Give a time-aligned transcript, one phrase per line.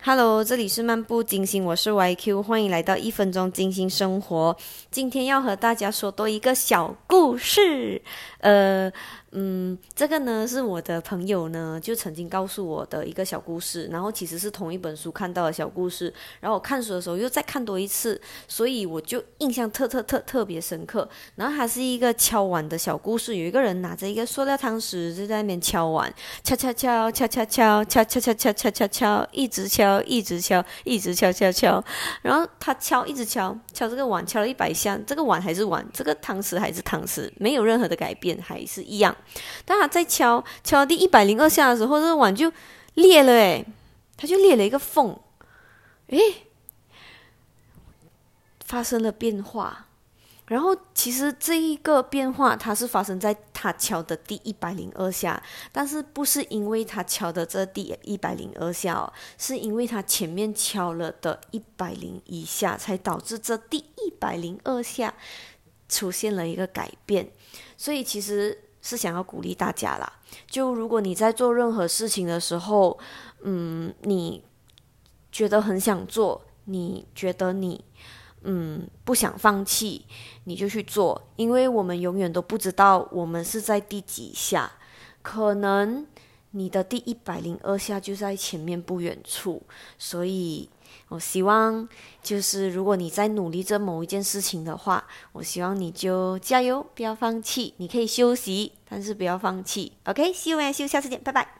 [0.00, 4.56] Hello，这里是漫步金星，我是 YQ，欢迎来到一分钟金星生活。
[4.92, 8.00] 今天要和大家说多一个小故事，
[8.38, 8.90] 呃。
[9.32, 16.10] 嗯，这个呢是我的朋友呢，就曾经告诉我的一个小故事，然后其实是同一本书看到的小故事，
[16.40, 18.18] 然后我看书的时候又再看多一次，
[18.48, 21.06] 所以我就印象特特特特别深刻。
[21.34, 26.10] 然后还是一个敲碗的小故事，有一个人拿着一个塑料汤匙就在那边敲碗，
[26.42, 31.84] 敲敲敲敲敲敲敲敲敲敲敲敲，一直敲一直敲一直敲敲敲，
[32.22, 39.14] 然后他敲一直敲敲这个碗，敲了一百下，这个碗还是碗，这个汤匙还是汤匙，没有任何的改变，还是一样。
[39.64, 42.52] 当他在敲敲第一百零二下的时候，这个碗就
[42.94, 43.66] 裂了，诶，
[44.16, 45.18] 它就裂了一个缝，
[46.08, 46.18] 诶，
[48.64, 49.87] 发生了变化。
[50.48, 55.40] 然后其实这一个变化，它是发生在他敲的第一百零二下，
[55.70, 65.14] 但是不是因为他敲的这第一百零二下，哦是因为他前面敲了的一百零一下，才导致这第一百零二下
[65.88, 67.30] 出现了一个改变。
[67.76, 68.64] 所以其实。
[68.80, 70.10] 是想要鼓励大家啦，
[70.46, 72.96] 就如果你在做任何事情的时候，
[73.42, 74.42] 嗯，你
[75.32, 77.84] 觉得很想做，你觉得你
[78.42, 80.04] 嗯不想放弃，
[80.44, 84.72] 你就去做，因为我们永远都不知道我们是在第几下，
[85.22, 86.06] 可能
[86.52, 89.62] 你的第一百零二下就在前面不远处，
[89.98, 90.68] 所以。
[91.08, 91.86] 我希望，
[92.22, 97.72] 就是如果你在努力着某一件事情的话，我希望你就加油，不要放弃。
[97.78, 99.92] 你可以休息，但是不要放弃。
[100.04, 101.57] OK，See you，see you，下次见，拜拜。